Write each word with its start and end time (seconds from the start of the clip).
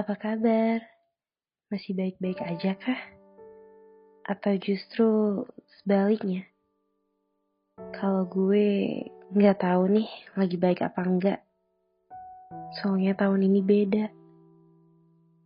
Apa 0.00 0.16
kabar? 0.16 0.80
Masih 1.68 1.92
baik-baik 1.92 2.40
aja 2.40 2.72
kah? 2.72 3.00
Atau 4.24 4.56
justru 4.56 5.44
sebaliknya? 5.76 6.48
Kalau 7.92 8.24
gue 8.24 8.96
nggak 9.28 9.60
tahu 9.60 9.92
nih 9.92 10.08
lagi 10.40 10.56
baik 10.56 10.80
apa 10.80 11.04
enggak. 11.04 11.40
Soalnya 12.80 13.12
tahun 13.12 13.44
ini 13.44 13.60
beda. 13.60 14.08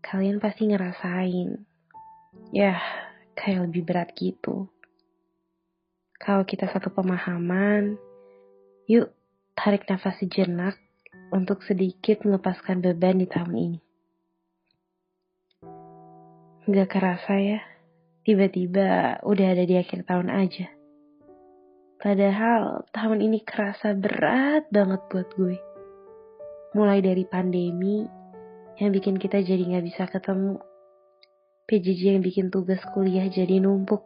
Kalian 0.07 0.39
pasti 0.39 0.71
ngerasain. 0.71 1.59
Ya, 2.55 2.79
kayak 3.35 3.67
lebih 3.67 3.83
berat 3.91 4.15
gitu. 4.15 4.71
Kalau 6.23 6.47
kita 6.47 6.71
satu 6.71 6.95
pemahaman, 6.95 7.99
yuk 8.87 9.11
tarik 9.59 9.83
nafas 9.91 10.15
sejenak 10.23 10.79
untuk 11.35 11.59
sedikit 11.67 12.23
melepaskan 12.23 12.79
beban 12.79 13.19
di 13.19 13.27
tahun 13.27 13.59
ini. 13.59 13.84
Gak 16.65 16.97
kerasa 16.97 17.37
ya, 17.37 17.61
tiba-tiba 18.25 19.21
udah 19.21 19.47
ada 19.53 19.69
di 19.69 19.77
akhir 19.77 20.09
tahun 20.09 20.33
aja. 20.33 20.73
Padahal 22.01 22.89
tahun 22.89 23.21
ini 23.21 23.45
kerasa 23.45 23.93
berat 23.93 24.73
banget 24.73 25.05
buat 25.13 25.29
gue. 25.37 25.61
Mulai 26.73 27.05
dari 27.05 27.29
pandemi 27.29 28.09
yang 28.81 28.97
bikin 28.97 29.21
kita 29.21 29.45
jadi 29.45 29.77
gak 29.77 29.85
bisa 29.85 30.09
ketemu. 30.09 30.57
PJJ 31.69 32.17
yang 32.17 32.25
bikin 32.25 32.49
tugas 32.49 32.81
kuliah 32.97 33.29
jadi 33.29 33.61
numpuk. 33.61 34.01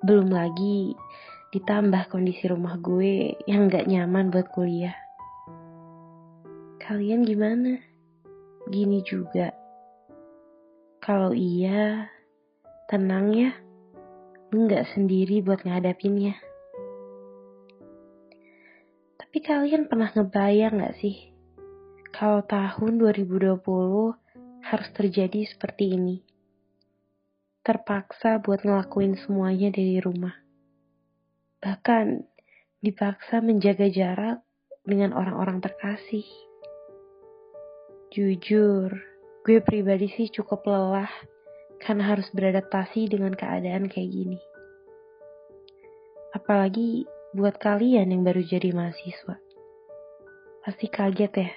Belum 0.00 0.32
lagi 0.32 0.96
ditambah 1.52 2.08
kondisi 2.08 2.48
rumah 2.48 2.80
gue 2.80 3.36
yang 3.44 3.68
gak 3.68 3.92
nyaman 3.92 4.32
buat 4.32 4.48
kuliah. 4.48 4.96
Kalian 6.80 7.28
gimana? 7.28 7.76
Gini 8.72 9.04
juga. 9.04 9.61
Kalau 11.02 11.34
iya, 11.34 12.06
tenang 12.86 13.34
ya. 13.34 13.50
Lu 14.54 14.70
gak 14.70 14.86
sendiri 14.94 15.42
buat 15.42 15.66
ngadapinnya. 15.66 16.38
Tapi 19.18 19.38
kalian 19.42 19.90
pernah 19.90 20.14
ngebayang 20.14 20.78
gak 20.78 20.94
sih? 21.02 21.34
Kalau 22.14 22.46
tahun 22.46 23.02
2020 23.02 23.58
harus 24.62 24.88
terjadi 24.94 25.42
seperti 25.42 25.90
ini. 25.98 26.22
Terpaksa 27.66 28.38
buat 28.38 28.62
ngelakuin 28.62 29.18
semuanya 29.18 29.74
dari 29.74 29.98
rumah. 29.98 30.38
Bahkan 31.58 32.22
dipaksa 32.78 33.42
menjaga 33.42 33.90
jarak 33.90 34.38
dengan 34.86 35.18
orang-orang 35.18 35.58
terkasih. 35.58 36.30
Jujur, 38.14 39.11
gue 39.42 39.58
pribadi 39.58 40.06
sih 40.06 40.30
cukup 40.30 40.62
lelah 40.70 41.10
karena 41.82 42.14
harus 42.14 42.30
beradaptasi 42.30 43.10
dengan 43.10 43.34
keadaan 43.34 43.90
kayak 43.90 44.10
gini. 44.14 44.38
Apalagi 46.30 47.04
buat 47.34 47.58
kalian 47.58 48.14
yang 48.14 48.22
baru 48.22 48.40
jadi 48.46 48.70
mahasiswa. 48.70 49.36
Pasti 50.62 50.86
kaget 50.86 51.32
ya, 51.42 51.50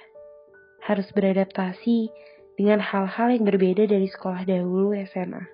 harus 0.82 1.06
beradaptasi 1.14 2.10
dengan 2.58 2.82
hal-hal 2.82 3.38
yang 3.38 3.46
berbeda 3.46 3.86
dari 3.86 4.10
sekolah 4.10 4.42
dahulu 4.42 4.96
SMA. 5.06 5.46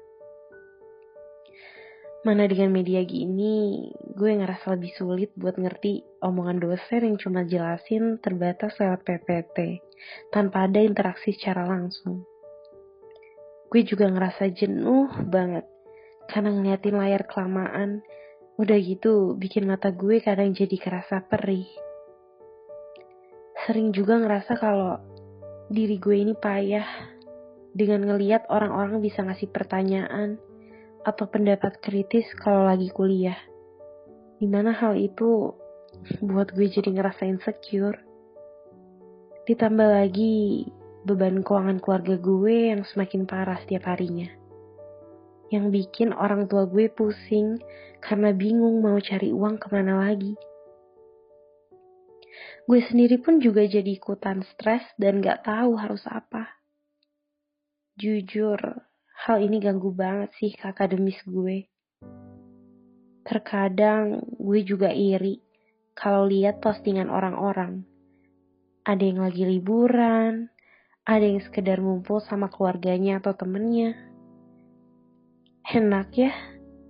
Mana 2.22 2.46
dengan 2.46 2.70
media 2.70 3.02
gini, 3.02 3.90
gue 4.14 4.30
ngerasa 4.30 4.78
lebih 4.78 4.94
sulit 4.94 5.34
buat 5.34 5.58
ngerti 5.58 6.22
omongan 6.22 6.62
dosen 6.62 7.02
yang 7.02 7.16
cuma 7.18 7.42
jelasin 7.42 8.22
terbatas 8.22 8.78
lewat 8.78 9.02
PPT, 9.02 9.82
tanpa 10.30 10.70
ada 10.70 10.78
interaksi 10.78 11.34
secara 11.34 11.66
langsung. 11.66 12.22
Gue 13.72 13.88
juga 13.88 14.04
ngerasa 14.04 14.52
jenuh 14.52 15.08
banget, 15.32 15.64
karena 16.28 16.52
ngeliatin 16.52 16.92
layar 16.92 17.24
kelamaan, 17.24 18.04
udah 18.60 18.76
gitu 18.76 19.32
bikin 19.40 19.64
mata 19.64 19.88
gue 19.88 20.20
kadang 20.20 20.52
jadi 20.52 20.76
kerasa 20.76 21.24
perih. 21.24 21.64
Sering 23.64 23.96
juga 23.96 24.20
ngerasa 24.20 24.60
kalau 24.60 25.00
diri 25.72 25.96
gue 25.96 26.20
ini 26.20 26.36
payah, 26.36 26.84
dengan 27.72 28.04
ngeliat 28.12 28.44
orang-orang 28.52 29.00
bisa 29.00 29.24
ngasih 29.24 29.48
pertanyaan, 29.48 30.36
atau 31.08 31.24
pendapat 31.24 31.80
kritis 31.80 32.28
kalau 32.36 32.68
lagi 32.68 32.92
kuliah. 32.92 33.40
Di 34.36 34.44
mana 34.52 34.76
hal 34.76 35.00
itu 35.00 35.48
buat 36.20 36.52
gue 36.52 36.68
jadi 36.68 36.92
ngerasa 36.92 37.24
insecure. 37.24 37.96
Ditambah 39.48 39.88
lagi 39.96 40.68
beban 41.02 41.42
keuangan 41.42 41.82
keluarga 41.82 42.14
gue 42.14 42.56
yang 42.70 42.82
semakin 42.86 43.26
parah 43.26 43.58
setiap 43.66 43.90
harinya. 43.90 44.30
Yang 45.50 45.66
bikin 45.74 46.14
orang 46.14 46.46
tua 46.46 46.64
gue 46.70 46.86
pusing 46.88 47.58
karena 47.98 48.30
bingung 48.30 48.78
mau 48.80 48.96
cari 49.02 49.34
uang 49.34 49.58
ke 49.58 49.66
mana 49.74 49.98
lagi. 50.06 50.32
Gue 52.62 52.78
sendiri 52.86 53.18
pun 53.18 53.42
juga 53.42 53.66
jadi 53.66 53.98
ikutan 53.98 54.46
stres 54.54 54.86
dan 54.94 55.18
gak 55.18 55.42
tahu 55.42 55.74
harus 55.74 56.06
apa. 56.06 56.62
Jujur, 57.98 58.58
hal 59.26 59.36
ini 59.42 59.58
ganggu 59.58 59.90
banget 59.90 60.30
sih 60.38 60.54
ke 60.54 60.70
akademis 60.70 61.18
gue. 61.26 61.66
Terkadang 63.26 64.22
gue 64.38 64.60
juga 64.62 64.94
iri 64.94 65.42
kalau 65.98 66.30
lihat 66.30 66.62
postingan 66.62 67.10
orang-orang. 67.10 67.82
Ada 68.86 69.02
yang 69.02 69.20
lagi 69.26 69.42
liburan, 69.42 70.51
ada 71.02 71.26
yang 71.26 71.42
sekedar 71.42 71.82
ngumpul 71.82 72.22
sama 72.22 72.46
keluarganya 72.46 73.18
atau 73.18 73.34
temennya. 73.34 73.98
Enak 75.66 76.14
ya, 76.14 76.30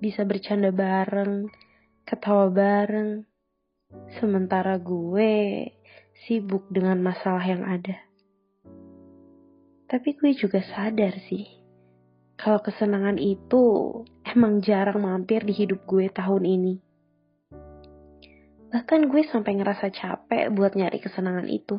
bisa 0.05 0.28
bercanda 0.28 0.69
bareng, 0.69 1.49
ketawa 2.05 2.53
bareng. 2.53 3.25
Sementara 4.21 4.77
gue 4.77 5.69
sibuk 6.25 6.69
dengan 6.69 7.01
masalah 7.01 7.45
yang 7.45 7.65
ada. 7.65 7.97
Tapi 9.89 10.17
gue 10.17 10.33
juga 10.37 10.61
sadar 10.61 11.17
sih, 11.28 11.45
kalau 12.37 12.65
kesenangan 12.65 13.21
itu 13.21 13.65
emang 14.25 14.65
jarang 14.65 15.05
mampir 15.05 15.45
di 15.45 15.53
hidup 15.53 15.84
gue 15.84 16.09
tahun 16.09 16.49
ini. 16.49 16.75
Bahkan 18.72 19.12
gue 19.12 19.22
sampai 19.28 19.53
ngerasa 19.61 19.93
capek 19.93 20.49
buat 20.49 20.72
nyari 20.72 20.97
kesenangan 20.97 21.45
itu. 21.49 21.77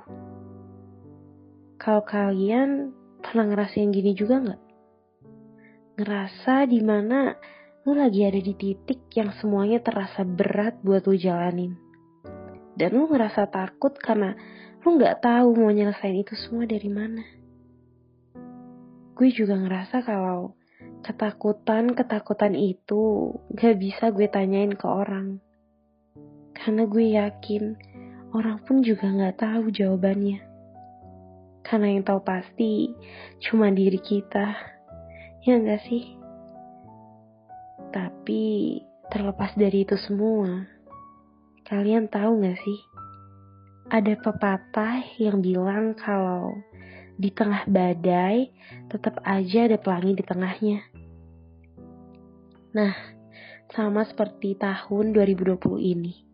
Kalau 1.83 2.07
kalian 2.07 2.95
pernah 3.19 3.43
ngerasain 3.51 3.91
gini 3.91 4.15
juga 4.15 4.39
nggak? 4.39 4.61
Ngerasa 5.99 6.63
di 6.63 6.79
mana 6.79 7.35
lu 7.83 7.91
lagi 7.91 8.23
ada 8.23 8.39
di 8.39 8.55
titik 8.55 9.11
yang 9.11 9.35
semuanya 9.43 9.83
terasa 9.83 10.23
berat 10.23 10.79
buat 10.79 11.03
lu 11.03 11.19
jalanin. 11.19 11.75
Dan 12.79 12.95
lu 12.95 13.11
ngerasa 13.11 13.51
takut 13.51 13.91
karena 13.99 14.31
lu 14.87 14.95
nggak 14.95 15.19
tahu 15.19 15.59
mau 15.59 15.69
nyelesain 15.69 16.15
itu 16.15 16.33
semua 16.39 16.63
dari 16.63 16.87
mana 16.87 17.43
gue 19.13 19.29
juga 19.29 19.53
ngerasa 19.55 20.01
kalau 20.01 20.57
ketakutan-ketakutan 21.05 22.57
itu 22.57 23.31
gak 23.53 23.77
bisa 23.77 24.09
gue 24.09 24.27
tanyain 24.27 24.73
ke 24.73 24.83
orang. 24.83 25.37
Karena 26.51 26.83
gue 26.89 27.05
yakin 27.15 27.63
orang 28.33 28.59
pun 28.65 28.81
juga 28.81 29.07
gak 29.13 29.45
tahu 29.45 29.69
jawabannya. 29.69 30.52
Karena 31.63 31.95
yang 31.95 32.03
tahu 32.03 32.21
pasti 32.21 32.91
cuma 33.39 33.71
diri 33.71 33.97
kita. 33.97 34.53
Ya 35.43 35.59
gak 35.59 35.83
sih? 35.87 36.15
Tapi 37.91 38.43
terlepas 39.11 39.55
dari 39.55 39.83
itu 39.87 39.95
semua, 39.99 40.67
kalian 41.67 42.11
tahu 42.11 42.43
gak 42.43 42.59
sih? 42.59 42.79
Ada 43.91 44.15
pepatah 44.19 45.03
yang 45.19 45.43
bilang 45.43 45.95
kalau 45.95 46.55
di 47.19 47.29
tengah 47.29 47.67
badai, 47.69 48.49
tetap 48.89 49.21
aja 49.21 49.69
ada 49.69 49.77
pelangi 49.77 50.17
di 50.17 50.23
tengahnya. 50.25 50.79
Nah, 52.73 52.93
sama 53.69 54.01
seperti 54.07 54.57
tahun 54.57 55.13
2020 55.13 55.77
ini. 55.77 56.32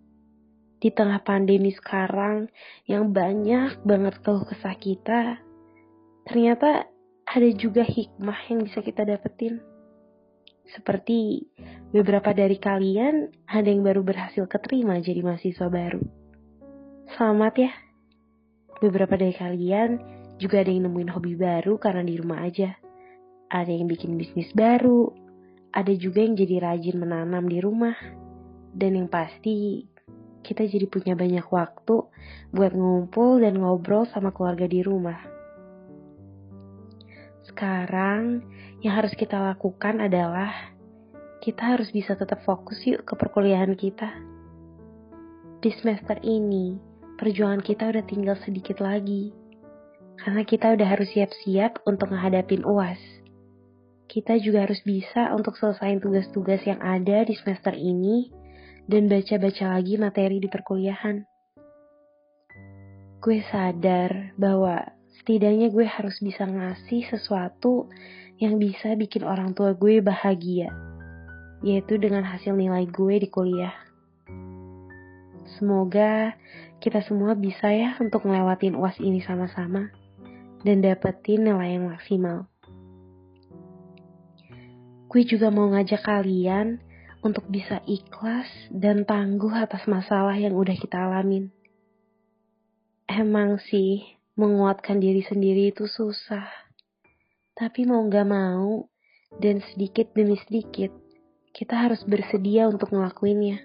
Di 0.80 0.96
tengah 0.96 1.20
pandemi 1.28 1.76
sekarang 1.76 2.48
yang 2.88 3.12
banyak 3.12 3.84
banget 3.84 4.16
keluh 4.24 4.48
kesah 4.48 4.80
kita, 4.80 5.44
ternyata 6.24 6.88
ada 7.28 7.50
juga 7.54 7.84
hikmah 7.84 8.40
yang 8.48 8.64
bisa 8.64 8.80
kita 8.80 9.04
dapetin. 9.04 9.60
Seperti 10.70 11.50
beberapa 11.92 12.32
dari 12.32 12.56
kalian 12.62 13.28
ada 13.50 13.68
yang 13.68 13.84
baru 13.84 14.06
berhasil 14.06 14.48
keterima 14.48 15.02
jadi 15.04 15.20
mahasiswa 15.20 15.68
baru. 15.68 16.02
Selamat 17.18 17.54
ya. 17.58 17.72
Beberapa 18.80 19.18
dari 19.20 19.36
kalian 19.36 20.00
juga 20.40 20.64
ada 20.64 20.72
yang 20.72 20.88
nemuin 20.88 21.12
hobi 21.12 21.34
baru 21.36 21.76
karena 21.82 22.06
di 22.06 22.16
rumah 22.16 22.46
aja. 22.46 22.78
Ada 23.50 23.74
yang 23.74 23.90
bikin 23.90 24.16
bisnis 24.16 24.54
baru. 24.56 25.10
Ada 25.74 25.94
juga 25.98 26.22
yang 26.22 26.38
jadi 26.38 26.62
rajin 26.62 27.02
menanam 27.02 27.50
di 27.50 27.60
rumah. 27.60 27.98
Dan 28.70 28.94
yang 28.94 29.10
pasti, 29.10 29.90
kita 30.44 30.66
jadi 30.66 30.88
punya 30.88 31.14
banyak 31.14 31.46
waktu 31.52 32.08
buat 32.50 32.72
ngumpul 32.74 33.44
dan 33.44 33.60
ngobrol 33.60 34.08
sama 34.10 34.32
keluarga 34.32 34.66
di 34.66 34.80
rumah. 34.82 35.20
Sekarang 37.46 38.46
yang 38.80 38.96
harus 38.96 39.12
kita 39.18 39.36
lakukan 39.36 40.00
adalah 40.00 40.72
kita 41.40 41.76
harus 41.76 41.92
bisa 41.92 42.16
tetap 42.16 42.44
fokus 42.44 42.80
yuk 42.88 43.04
ke 43.04 43.14
perkuliahan 43.16 43.76
kita. 43.76 44.12
Di 45.60 45.72
semester 45.76 46.20
ini, 46.24 46.80
perjuangan 47.20 47.60
kita 47.60 47.92
udah 47.92 48.04
tinggal 48.08 48.40
sedikit 48.44 48.80
lagi. 48.80 49.36
Karena 50.20 50.44
kita 50.44 50.76
udah 50.76 50.88
harus 50.88 51.12
siap-siap 51.16 51.84
untuk 51.88 52.12
menghadapin 52.12 52.64
UAS. 52.64 53.00
Kita 54.08 54.36
juga 54.40 54.68
harus 54.68 54.80
bisa 54.84 55.32
untuk 55.36 55.56
selesaiin 55.56 56.00
tugas-tugas 56.04 56.64
yang 56.68 56.80
ada 56.84 57.24
di 57.24 57.36
semester 57.40 57.76
ini 57.76 58.39
dan 58.90 59.06
baca-baca 59.06 59.78
lagi 59.78 60.02
materi 60.02 60.42
di 60.42 60.50
perkuliahan. 60.50 61.22
Gue 63.22 63.46
sadar 63.46 64.34
bahwa 64.34 64.82
setidaknya 65.22 65.70
gue 65.70 65.86
harus 65.86 66.18
bisa 66.18 66.50
ngasih 66.50 67.06
sesuatu 67.14 67.86
yang 68.42 68.58
bisa 68.58 68.98
bikin 68.98 69.22
orang 69.22 69.54
tua 69.54 69.78
gue 69.78 70.02
bahagia, 70.02 70.74
yaitu 71.62 72.02
dengan 72.02 72.26
hasil 72.26 72.58
nilai 72.58 72.90
gue 72.90 73.22
di 73.22 73.30
kuliah. 73.30 73.78
Semoga 75.62 76.34
kita 76.82 77.06
semua 77.06 77.38
bisa 77.38 77.70
ya 77.70 77.94
untuk 78.02 78.26
ngelewatin 78.26 78.74
UAS 78.74 78.98
ini 78.98 79.22
sama-sama 79.22 79.94
dan 80.66 80.82
dapetin 80.82 81.46
nilai 81.46 81.78
yang 81.78 81.94
maksimal. 81.94 82.50
Gue 85.06 85.22
juga 85.30 85.54
mau 85.54 85.70
ngajak 85.70 86.02
kalian 86.02 86.89
untuk 87.20 87.48
bisa 87.52 87.84
ikhlas 87.84 88.48
dan 88.72 89.04
tangguh 89.04 89.52
atas 89.52 89.84
masalah 89.92 90.36
yang 90.40 90.56
udah 90.56 90.76
kita 90.76 90.96
alamin. 90.96 91.52
Emang 93.10 93.60
sih, 93.60 94.06
menguatkan 94.40 95.02
diri 95.04 95.26
sendiri 95.26 95.76
itu 95.76 95.90
susah. 95.90 96.48
Tapi 97.58 97.84
mau 97.84 98.06
gak 98.08 98.28
mau, 98.30 98.88
dan 99.36 99.60
sedikit 99.74 100.16
demi 100.16 100.40
sedikit, 100.48 100.96
kita 101.52 101.76
harus 101.76 102.02
bersedia 102.08 102.72
untuk 102.72 102.96
ngelakuinnya. 102.96 103.62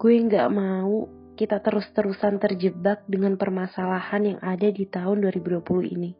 Gue 0.00 0.18
gak 0.26 0.50
mau 0.50 1.06
kita 1.34 1.62
terus-terusan 1.62 2.38
terjebak 2.38 3.06
dengan 3.06 3.38
permasalahan 3.38 4.34
yang 4.34 4.38
ada 4.42 4.70
di 4.70 4.86
tahun 4.86 5.22
2020 5.30 5.94
ini. 5.94 6.12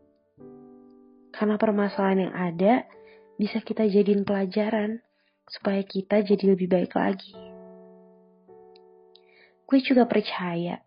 Karena 1.34 1.58
permasalahan 1.58 2.30
yang 2.30 2.34
ada 2.34 2.86
bisa 3.34 3.58
kita 3.58 3.86
jadiin 3.90 4.22
pelajaran 4.22 5.02
supaya 5.48 5.80
kita 5.84 6.24
jadi 6.24 6.56
lebih 6.56 6.68
baik 6.68 6.92
lagi. 6.96 7.32
Gue 9.64 9.80
juga 9.80 10.04
percaya 10.04 10.84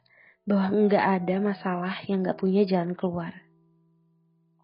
bahwa 0.48 0.88
nggak 0.88 1.06
ada 1.22 1.36
masalah 1.44 1.96
yang 2.08 2.24
nggak 2.24 2.40
punya 2.40 2.64
jalan 2.64 2.96
keluar. 2.96 3.34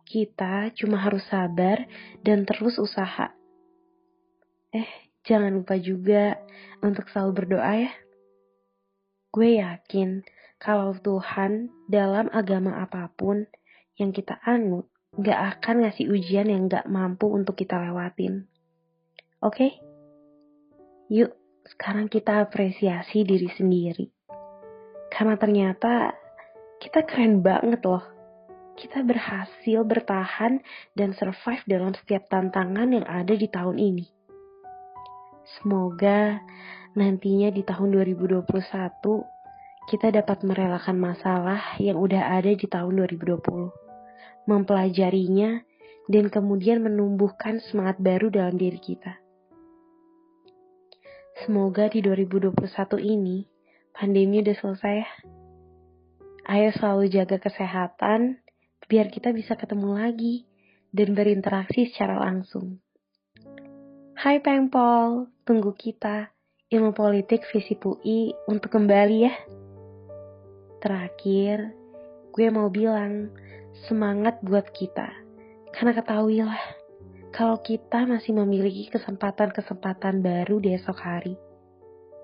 Kita 0.07 0.69
cuma 0.78 1.01
harus 1.01 1.25
sabar 1.28 1.84
dan 2.22 2.45
terus 2.45 2.78
usaha. 2.78 3.34
Eh, 4.72 4.90
jangan 5.25 5.51
lupa 5.60 5.75
juga 5.81 6.38
untuk 6.80 7.10
selalu 7.10 7.31
berdoa 7.34 7.74
ya. 7.89 7.94
Gue 9.34 9.57
yakin 9.57 10.22
kalau 10.62 10.94
Tuhan 10.96 11.74
dalam 11.89 12.30
agama 12.30 12.80
apa 12.80 13.10
pun 13.12 13.50
yang 13.98 14.13
kita 14.13 14.39
anut 14.46 14.88
gak 15.18 15.57
akan 15.57 15.86
ngasih 15.86 16.10
ujian 16.10 16.48
yang 16.50 16.69
gak 16.69 16.86
mampu 16.88 17.28
untuk 17.28 17.57
kita 17.57 17.78
lewatin. 17.81 18.52
Oke? 19.44 19.60
Okay? 19.60 19.72
Yuk, 21.12 21.36
sekarang 21.68 22.07
kita 22.07 22.48
apresiasi 22.48 23.28
diri 23.28 23.51
sendiri. 23.51 24.07
Karena 25.12 25.36
ternyata 25.36 26.16
kita 26.80 27.04
keren 27.04 27.44
banget 27.44 27.84
loh. 27.84 28.07
Kita 28.80 29.04
berhasil 29.04 29.84
bertahan 29.84 30.63
dan 30.95 31.12
survive 31.13 31.62
dalam 31.68 31.92
setiap 31.92 32.25
tantangan 32.31 32.90
yang 32.95 33.06
ada 33.06 33.36
di 33.36 33.45
tahun 33.51 33.78
ini. 33.78 34.07
Semoga 35.60 36.39
nantinya 36.96 37.51
di 37.51 37.68
tahun 37.68 38.00
2021 38.00 38.48
kita 39.92 40.07
dapat 40.16 40.48
merelakan 40.48 40.98
masalah 40.98 41.75
yang 41.84 42.00
udah 42.00 42.39
ada 42.39 42.56
di 42.56 42.63
tahun 42.63 43.04
2020, 43.04 44.48
mempelajarinya, 44.48 45.60
dan 46.07 46.31
kemudian 46.31 46.80
menumbuhkan 46.80 47.60
semangat 47.60 48.00
baru 48.00 48.31
dalam 48.31 48.56
diri 48.56 48.80
kita. 48.80 49.23
Semoga 51.41 51.89
di 51.89 52.06
2021 52.06 52.53
ini 53.01 53.50
pandemi 53.89 54.45
udah 54.45 54.53
selesai. 54.53 54.97
Ayo 56.45 56.69
selalu 56.77 57.09
jaga 57.09 57.41
kesehatan 57.41 58.38
biar 58.85 59.09
kita 59.09 59.33
bisa 59.33 59.57
ketemu 59.57 59.97
lagi 59.97 60.45
dan 60.94 61.18
berinteraksi 61.18 61.89
secara 61.89 62.21
langsung. 62.21 62.77
Hai 64.13 64.45
Pengpol, 64.45 65.33
tunggu 65.41 65.74
kita 65.74 66.30
ilmu 66.69 66.94
politik 66.94 67.50
visi 67.50 67.74
UI 67.81 68.38
untuk 68.45 68.69
kembali 68.69 69.18
ya. 69.25 69.33
Terakhir, 70.86 71.74
gue 72.29 72.47
mau 72.53 72.69
bilang 72.69 73.33
semangat 73.89 74.38
buat 74.45 74.69
kita. 74.69 75.09
Karena 75.74 75.97
ketahuilah, 75.97 76.62
kalau 77.33 77.57
kita 77.65 78.06
masih 78.06 78.38
memiliki 78.38 78.94
kesempatan-kesempatan 78.94 80.21
baru 80.21 80.62
di 80.62 80.77
esok 80.77 80.97
hari. 81.01 81.33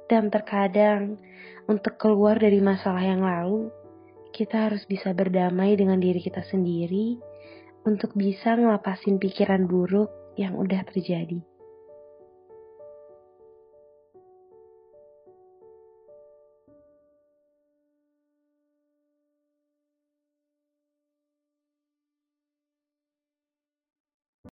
Dan 0.06 0.30
terkadang, 0.30 1.18
untuk 1.66 1.98
keluar 1.98 2.38
dari 2.38 2.62
masalah 2.62 3.02
yang 3.02 3.26
lalu, 3.26 3.74
kita 4.30 4.70
harus 4.70 4.86
bisa 4.86 5.10
berdamai 5.18 5.74
dengan 5.74 5.98
diri 5.98 6.22
kita 6.22 6.46
sendiri 6.46 7.18
untuk 7.90 8.14
bisa 8.14 8.54
ngelapasin 8.54 9.18
pikiran 9.18 9.66
buruk 9.66 10.14
yang 10.38 10.54
udah 10.54 10.86
terjadi. 10.94 11.42